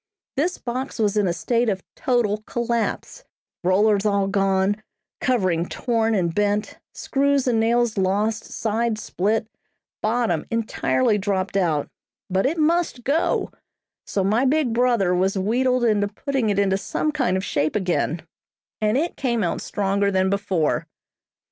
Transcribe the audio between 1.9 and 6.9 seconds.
total collapse; rollers all gone, covering torn and bent,